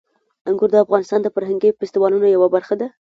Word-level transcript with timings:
انګور 0.49 0.69
د 0.71 0.75
افغانستان 0.85 1.19
د 1.23 1.27
فرهنګي 1.35 1.69
فستیوالونو 1.77 2.25
یوه 2.35 2.47
برخه 2.55 2.75
ده. 2.81 2.87